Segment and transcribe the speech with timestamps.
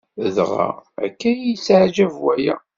[0.35, 0.67] Dɣa
[1.05, 2.55] akka ay iyi-yettaɛjab waya.